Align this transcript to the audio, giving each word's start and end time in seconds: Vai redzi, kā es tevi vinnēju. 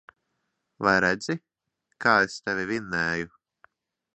Vai 0.87 0.93
redzi, 1.03 1.35
kā 2.07 2.15
es 2.29 2.39
tevi 2.49 2.67
vinnēju. 2.73 3.31